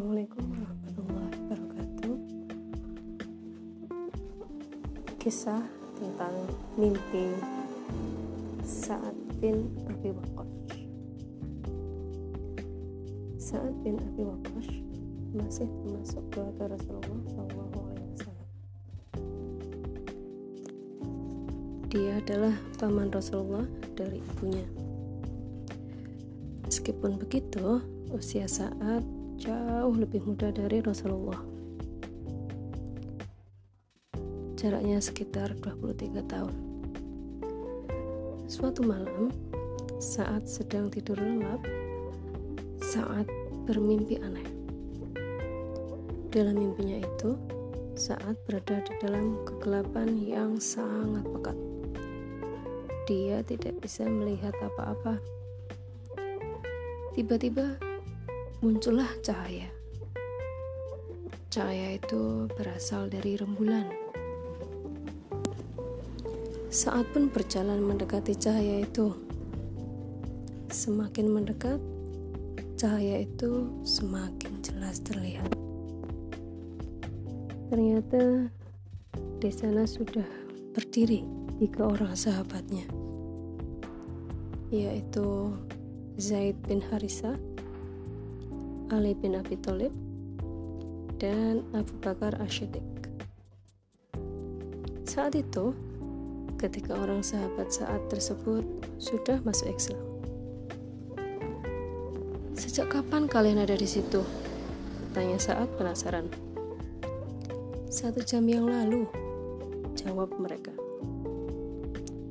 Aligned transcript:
Assalamualaikum 0.00 0.44
warahmatullahi 0.48 1.28
wabarakatuh. 1.44 2.16
Kisah 5.20 5.60
tentang 6.00 6.32
mimpi 6.80 7.36
Sa'ad 8.64 9.12
bin 9.44 9.68
Abi 9.92 10.16
Waqash 10.16 10.88
Sa'ad 13.36 13.76
bin 13.84 14.00
Abi 14.00 14.24
Waqash 14.24 14.72
masih 15.36 15.68
termasuk 15.68 16.24
keluarga 16.32 16.72
Rasulullah 16.80 17.20
SAW 17.36 17.92
Dia 21.92 22.16
adalah 22.24 22.56
paman 22.80 23.12
Rasulullah 23.12 23.68
dari 24.00 24.16
ibunya. 24.16 24.64
Meskipun 26.64 27.20
begitu, 27.20 27.84
usia 28.08 28.48
saat 28.48 29.04
jauh 29.40 29.96
lebih 29.96 30.20
muda 30.28 30.52
dari 30.52 30.84
Rasulullah. 30.84 31.40
Jaraknya 34.60 35.00
sekitar 35.00 35.56
23 35.64 36.20
tahun. 36.28 36.56
Suatu 38.44 38.84
malam, 38.84 39.32
saat 39.96 40.44
sedang 40.44 40.92
tidur 40.92 41.16
lelap, 41.16 41.64
saat 42.84 43.24
bermimpi 43.64 44.20
aneh. 44.20 44.44
Dalam 46.28 46.60
mimpinya 46.60 47.00
itu, 47.00 47.40
saat 47.96 48.36
berada 48.44 48.84
di 48.84 48.92
dalam 49.00 49.40
kegelapan 49.48 50.20
yang 50.20 50.60
sangat 50.60 51.24
pekat. 51.24 51.56
Dia 53.08 53.40
tidak 53.48 53.80
bisa 53.80 54.04
melihat 54.04 54.52
apa-apa. 54.60 55.16
Tiba-tiba 57.16 57.89
muncullah 58.60 59.08
cahaya. 59.24 59.68
Cahaya 61.50 61.98
itu 61.98 62.46
berasal 62.54 63.10
dari 63.10 63.34
rembulan 63.34 63.90
saat 66.70 67.02
pun 67.10 67.26
berjalan 67.26 67.82
mendekati 67.82 68.30
cahaya 68.38 68.86
itu, 68.86 69.10
semakin 70.70 71.26
mendekat, 71.26 71.82
cahaya 72.78 73.26
itu 73.26 73.66
semakin 73.82 74.62
jelas 74.62 75.02
terlihat. 75.02 75.50
Ternyata 77.74 78.46
di 79.42 79.50
sana 79.50 79.82
sudah 79.82 80.22
berdiri 80.70 81.26
tiga 81.58 81.90
orang 81.90 82.14
sahabatnya, 82.14 82.86
yaitu 84.70 85.50
Zaid 86.22 86.54
bin 86.70 86.78
Harisa, 86.86 87.34
Ali 88.90 89.14
bin 89.14 89.38
Abi 89.38 89.54
Thalib, 89.54 89.94
dan 91.22 91.62
Abu 91.70 91.94
Bakar 92.02 92.34
Ashidik. 92.42 92.82
Saat 95.06 95.38
itu, 95.38 95.70
ketika 96.58 96.98
orang 96.98 97.22
sahabat 97.22 97.70
saat 97.70 98.02
tersebut 98.10 98.66
sudah 98.98 99.38
masuk 99.46 99.70
Islam. 99.70 100.02
Sejak 102.58 102.90
kapan 102.90 103.30
kalian 103.30 103.62
ada 103.62 103.78
di 103.78 103.86
situ? 103.86 104.26
Tanya 105.14 105.38
saat 105.38 105.70
penasaran. 105.78 106.26
Satu 107.86 108.26
jam 108.26 108.42
yang 108.50 108.66
lalu, 108.66 109.06
jawab 109.94 110.34
mereka. 110.34 110.74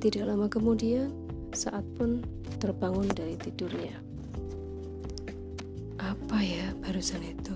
Tidak 0.00 0.28
lama 0.28 0.48
kemudian, 0.52 1.08
saat 1.56 1.84
pun 1.96 2.20
terbangun 2.60 3.08
dari 3.12 3.36
tidurnya. 3.40 4.09
Apa 6.10 6.42
ya 6.42 6.74
barusan 6.82 7.22
itu? 7.22 7.54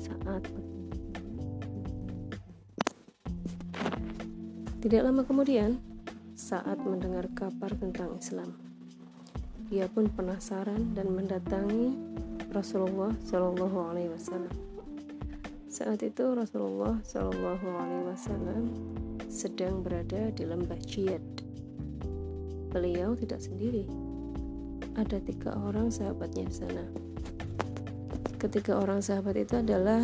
Saat 0.00 0.48
Tidak 4.80 5.02
lama 5.04 5.20
kemudian, 5.20 5.76
saat 6.32 6.80
mendengar 6.80 7.28
kabar 7.36 7.68
tentang 7.76 8.16
Islam, 8.16 8.56
ia 9.68 9.84
pun 9.84 10.08
penasaran 10.08 10.96
dan 10.96 11.12
mendatangi 11.12 11.92
Rasulullah 12.56 13.12
Shallallahu 13.28 13.78
Alaihi 13.92 14.08
Wasallam. 14.16 14.56
Saat 15.68 16.00
itu 16.00 16.24
Rasulullah 16.32 17.04
Shallallahu 17.04 17.68
Alaihi 17.68 18.04
Wasallam 18.16 18.64
sedang 19.28 19.84
berada 19.84 20.32
di 20.32 20.48
lembah 20.48 20.80
Jiyad. 20.88 21.24
Beliau 22.72 23.12
tidak 23.12 23.44
sendiri, 23.44 23.84
ada 24.96 25.20
tiga 25.20 25.52
orang 25.52 25.92
sahabatnya 25.92 26.48
di 26.48 26.56
sana. 26.56 27.11
Ketiga 28.42 28.82
orang 28.82 28.98
sahabat 28.98 29.38
itu 29.38 29.54
adalah 29.62 30.02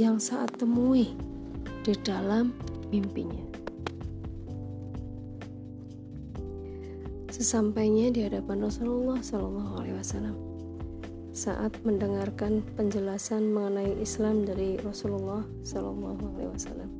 yang 0.00 0.16
saat 0.16 0.48
temui 0.56 1.12
di 1.84 1.92
dalam 2.00 2.56
mimpinya. 2.88 3.44
Sesampainya 7.28 8.08
di 8.08 8.24
hadapan 8.24 8.64
Rasulullah 8.64 9.20
Shallallahu 9.20 9.72
Alaihi 9.76 9.92
Wasallam, 9.92 10.36
saat 11.36 11.76
mendengarkan 11.84 12.64
penjelasan 12.80 13.52
mengenai 13.52 13.92
Islam 14.00 14.48
dari 14.48 14.80
Rasulullah 14.80 15.44
Shallallahu 15.60 16.32
Alaihi 16.32 16.50
Wasallam, 16.56 16.90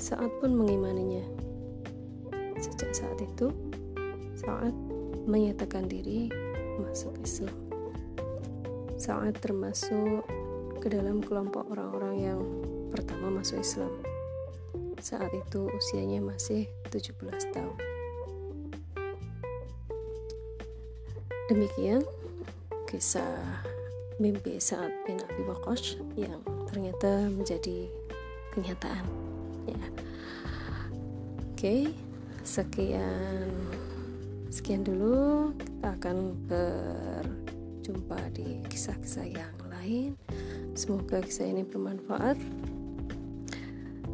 saat 0.00 0.32
pun 0.40 0.56
mengimaninya. 0.56 1.28
Sejak 2.56 2.96
saat 2.96 3.20
itu, 3.20 3.52
saat 4.32 4.72
menyatakan 5.28 5.84
diri 5.92 6.32
masuk 6.80 7.12
Islam. 7.20 7.69
Saat 9.00 9.40
termasuk 9.40 10.28
ke 10.76 10.92
dalam 10.92 11.24
kelompok 11.24 11.72
orang-orang 11.72 12.14
yang 12.20 12.40
pertama 12.92 13.40
masuk 13.40 13.64
Islam. 13.64 13.88
Saat 15.00 15.32
itu 15.32 15.72
usianya 15.72 16.20
masih 16.20 16.68
17 16.92 17.16
tahun. 17.56 17.80
Demikian 21.48 22.04
kisah 22.84 23.64
mimpi 24.20 24.60
saat 24.60 24.92
bin 25.08 25.16
Abi 25.16 25.48
Waqqash 25.48 25.96
yang 26.20 26.44
ternyata 26.68 27.32
menjadi 27.32 27.88
kenyataan. 28.52 29.08
Ya. 29.64 29.80
Oke, 31.56 31.88
sekian 32.44 33.48
sekian 34.52 34.84
dulu 34.84 35.56
kita 35.56 35.88
akan 35.96 36.36
berjumpa 37.90 38.22
di 38.38 38.62
kisah-kisah 38.70 39.26
yang 39.26 39.56
lain. 39.66 40.14
Semoga 40.78 41.18
kisah 41.18 41.50
ini 41.50 41.66
bermanfaat. 41.66 42.38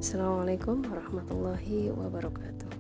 Assalamualaikum 0.00 0.81
warahmatullahi 0.81 1.92
wabarakatuh. 1.92 2.75